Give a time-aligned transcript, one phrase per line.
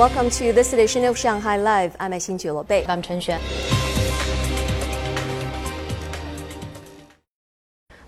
[0.00, 1.94] Welcome to this edition of Shanghai Live.
[2.00, 2.86] I'm Xin Bei.
[2.88, 3.38] I'm Chen Xuan.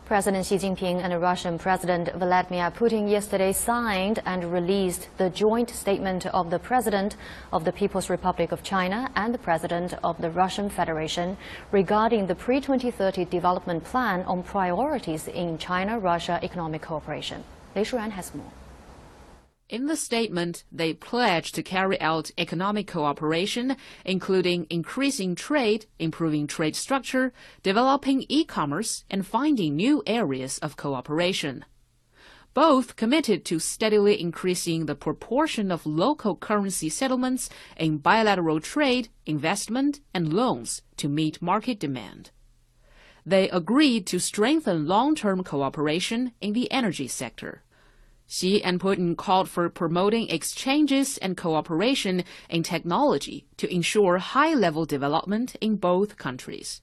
[0.06, 6.24] President Xi Jinping and Russian President Vladimir Putin yesterday signed and released the joint statement
[6.28, 7.17] of the President
[7.53, 11.37] of the People's Republic of China and the President of the Russian Federation
[11.72, 17.45] regarding the pre-2030 development plan on priorities in China-Russia economic cooperation.
[17.77, 18.62] Lei Shuran has more.
[19.73, 26.77] In the statement, they pledged to carry out economic cooperation, including increasing trade, improving trade
[26.77, 27.33] structure,
[27.63, 31.65] developing e-commerce, and finding new areas of cooperation.
[32.53, 40.01] Both committed to steadily increasing the proportion of local currency settlements in bilateral trade, investment,
[40.13, 42.30] and loans to meet market demand.
[43.25, 47.63] They agreed to strengthen long-term cooperation in the energy sector.
[48.33, 54.87] Xi and Putin called for promoting exchanges and cooperation in technology to ensure high level
[54.87, 56.80] development in both countries.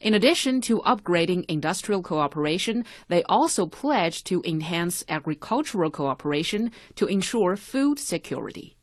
[0.00, 7.56] In addition to upgrading industrial cooperation, they also pledged to enhance agricultural cooperation to ensure
[7.56, 8.76] food security.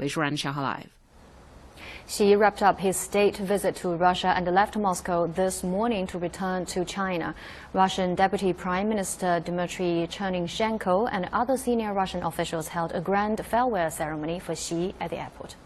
[0.00, 0.90] Lei Shuran，上海 Live。
[2.08, 6.84] Xi wrapped up his state visit to Russia and left Moscow this morning to return to
[6.84, 7.34] China.
[7.72, 13.90] Russian Deputy Prime Minister Dmitry Chernyshchenko and other senior Russian officials held a grand farewell
[13.90, 15.56] ceremony for Xi at the airport.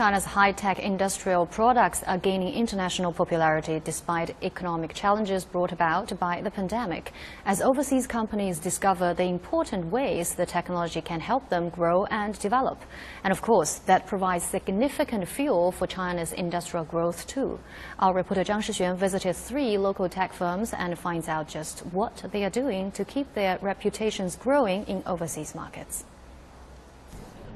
[0.00, 6.50] China's high-tech industrial products are gaining international popularity despite economic challenges brought about by the
[6.50, 7.12] pandemic,
[7.44, 12.80] as overseas companies discover the important ways the technology can help them grow and develop.
[13.24, 17.60] And of course, that provides significant fuel for China's industrial growth too.
[17.98, 22.44] Our reporter Zhang Shixuan visited three local tech firms and finds out just what they
[22.44, 26.04] are doing to keep their reputations growing in overseas markets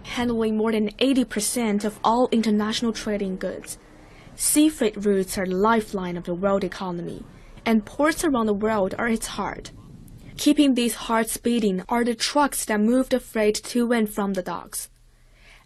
[0.05, 3.79] handling more than 80% of all international trading goods.
[4.37, 7.25] Sea freight routes are the lifeline of the world economy,
[7.67, 9.71] and ports around the world are its heart.
[10.37, 14.43] Keeping these hearts beating are the trucks that move the freight to and from the
[14.43, 14.89] docks.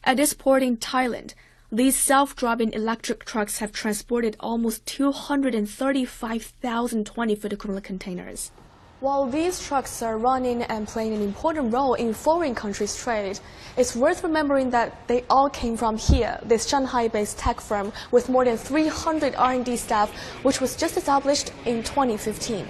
[0.05, 1.35] At this port in Thailand,
[1.73, 8.53] these self-driving electric trucks have transported almost 235,000 20-foot equivalent containers.
[9.01, 13.39] While these trucks are running and playing an important role in foreign countries' trade,
[13.77, 18.45] it's worth remembering that they all came from here, this Shanghai-based tech firm with more
[18.45, 20.11] than 300 R&D staff,
[20.43, 22.67] which was just established in 2015.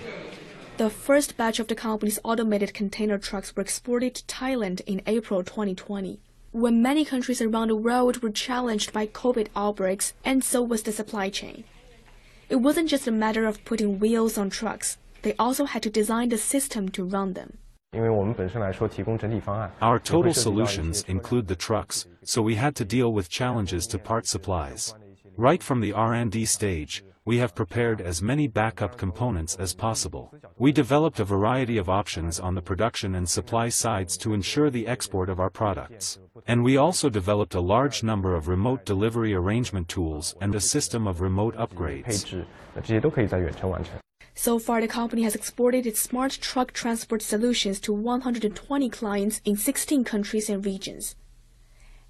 [0.76, 5.42] The first batch of the company's automated container trucks were exported to Thailand in April
[5.42, 6.20] 2020
[6.52, 10.92] when many countries around the world were challenged by COVID outbreaks, and so was the
[10.92, 11.64] supply chain.
[12.48, 14.98] It wasn't just a matter of putting wheels on trucks.
[15.22, 17.58] They also had to design the system to run them.
[19.80, 24.26] Our total solutions include the trucks, so we had to deal with challenges to part
[24.26, 24.94] supplies.
[25.36, 30.32] Right from the R&D stage, we have prepared as many backup components as possible.
[30.56, 34.86] We developed a variety of options on the production and supply sides to ensure the
[34.86, 36.18] export of our products.
[36.46, 41.06] And we also developed a large number of remote delivery arrangement tools and a system
[41.06, 42.44] of remote upgrades.
[44.40, 49.56] So far, the company has exported its smart truck transport solutions to 120 clients in
[49.56, 51.16] 16 countries and regions.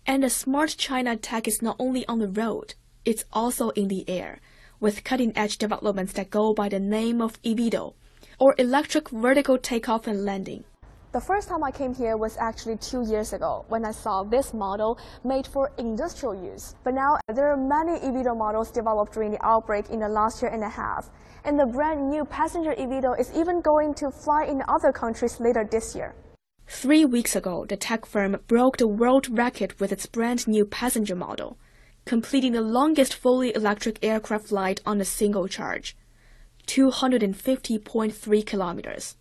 [0.07, 2.75] And the smart China tech is not only on the road,
[3.07, 4.41] it's also in the air,
[4.79, 7.95] with cutting-edge developments that go by the name of eVTOL,
[8.39, 10.65] or electric vertical takeoff and landing.
[11.11, 14.53] The first time I came here was actually two years ago when I saw this
[14.53, 16.75] model made for industrial use.
[16.85, 20.51] But now there are many eVTOL models developed during the outbreak in the last year
[20.51, 21.09] and a half.
[21.47, 25.65] And the brand new passenger eVTOL is even going to fly in other countries later
[25.65, 26.15] this year.
[26.67, 31.17] Three weeks ago, the tech firm broke the world record with its brand new passenger
[31.17, 31.57] model,
[32.05, 35.97] completing the longest fully electric aircraft flight on a single charge,
[36.67, 39.17] 250.3 kilometers.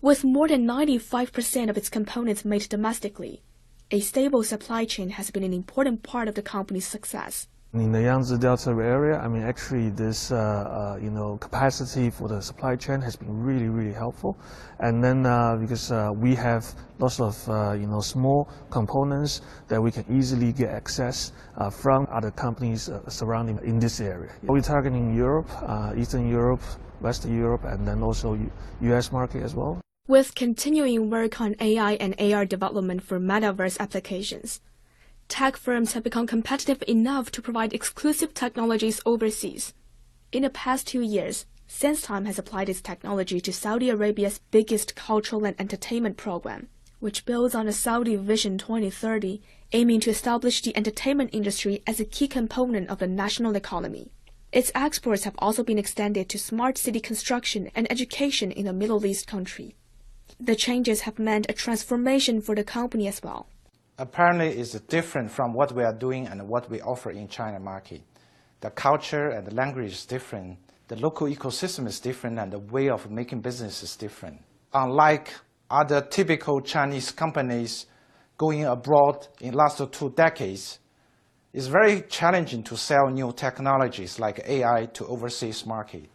[0.00, 3.42] With more than 95% of its components made domestically,
[3.90, 7.48] a stable supply chain has been an important part of the company's success.
[7.74, 12.28] In the Yangtze Delta area, I mean, actually, this, uh, uh, you know, capacity for
[12.28, 14.38] the supply chain has been really, really helpful.
[14.78, 16.64] And then, uh, because uh, we have
[17.00, 22.06] lots of, uh, you know, small components that we can easily get access uh, from
[22.12, 24.30] other companies surrounding in this area.
[24.44, 25.50] We're targeting Europe,
[25.96, 26.62] Eastern Europe,
[27.00, 28.50] Western Europe, and then also U
[28.82, 29.10] U.S.
[29.10, 29.80] market as well.
[30.08, 34.62] With continuing work on AI and AR development for metaverse applications,
[35.28, 39.74] tech firms have become competitive enough to provide exclusive technologies overseas.
[40.32, 45.44] In the past two years, SenseTime has applied its technology to Saudi Arabia's biggest cultural
[45.44, 46.68] and entertainment program,
[47.00, 52.06] which builds on the Saudi Vision 2030, aiming to establish the entertainment industry as a
[52.06, 54.10] key component of the national economy.
[54.52, 59.04] Its exports have also been extended to smart city construction and education in the Middle
[59.04, 59.74] East country.
[60.40, 63.46] The changes have meant a transformation for the company as well.
[63.98, 68.02] Apparently, it's different from what we are doing and what we offer in China market.
[68.60, 70.58] The culture and the language is different.
[70.86, 74.40] The local ecosystem is different, and the way of making business is different.
[74.72, 75.34] Unlike
[75.70, 77.86] other typical Chinese companies
[78.36, 80.78] going abroad in the last two decades,
[81.52, 86.08] it's very challenging to sell new technologies like AI to overseas market.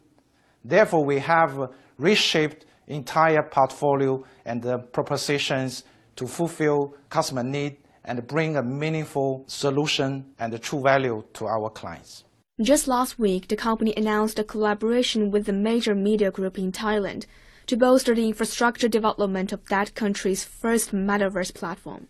[0.63, 5.83] Therefore, we have reshaped entire portfolio and the propositions
[6.15, 11.69] to fulfill customer need and bring a meaningful solution and a true value to our
[11.69, 12.25] clients.
[12.61, 17.25] Just last week, the company announced a collaboration with the major media group in Thailand
[17.65, 22.07] to bolster the infrastructure development of that country's first metaverse platform.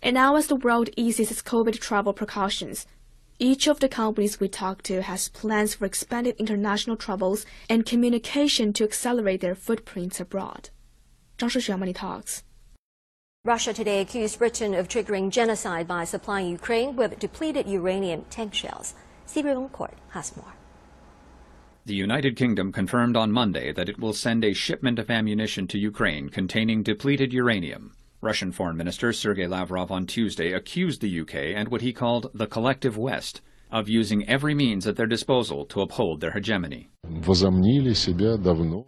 [0.00, 2.86] And now as the world eases its COVID travel precautions,
[3.38, 8.72] each of the companies we talked to has plans for expanded international travels and communication
[8.72, 10.70] to accelerate their footprints abroad.
[11.38, 12.44] Zhang Shixuan Money Talks.
[13.44, 18.94] Russia today accused Britain of triggering genocide by supplying Ukraine with depleted uranium tank shells.
[19.26, 20.54] Stephen Court has more.
[21.86, 25.78] The United Kingdom confirmed on Monday that it will send a shipment of ammunition to
[25.78, 27.92] Ukraine containing depleted uranium.
[28.24, 32.46] Russian Foreign Minister Sergei Lavrov on Tuesday accused the UK and what he called the
[32.46, 36.90] collective West of using every means at their disposal to uphold their hegemony.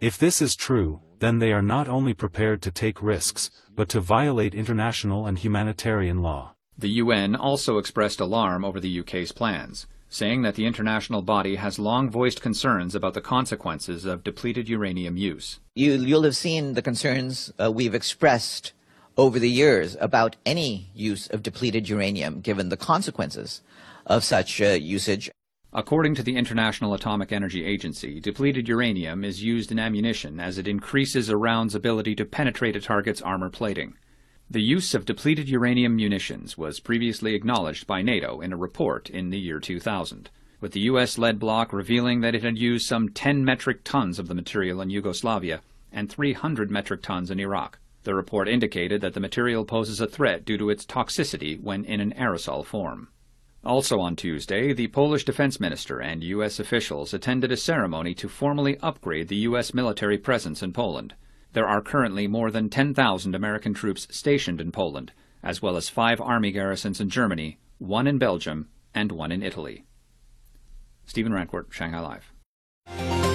[0.01, 3.99] If this is true, then they are not only prepared to take risks, but to
[3.99, 6.55] violate international and humanitarian law.
[6.77, 11.77] The UN also expressed alarm over the UK's plans saying that the international body has
[11.77, 15.59] long voiced concerns about the consequences of depleted uranium use.
[15.75, 18.73] You, will have seen the concerns uh, we've expressed
[19.17, 23.61] over the years about any use of depleted uranium, given the consequences
[24.05, 25.31] of such uh, usage.
[25.73, 30.67] According to the International Atomic Energy Agency, depleted uranium is used in ammunition as it
[30.67, 33.95] increases a round's ability to penetrate a target's armor plating.
[34.49, 39.29] The use of depleted uranium munitions was previously acknowledged by NATO in a report in
[39.29, 40.29] the year 2000,
[40.61, 44.35] with the US-led bloc revealing that it had used some 10 metric tons of the
[44.35, 45.61] material in Yugoslavia
[45.91, 47.79] and 300 metric tons in Iraq.
[48.07, 51.99] The report indicated that the material poses a threat due to its toxicity when in
[51.99, 53.09] an aerosol form.
[53.65, 56.57] Also on Tuesday, the Polish defense minister and U.S.
[56.57, 59.73] officials attended a ceremony to formally upgrade the U.S.
[59.73, 61.15] military presence in Poland.
[61.51, 65.11] There are currently more than 10,000 American troops stationed in Poland,
[65.43, 69.83] as well as five army garrisons in Germany, one in Belgium, and one in Italy.
[71.05, 73.26] Stephen Rancourt, Shanghai Live.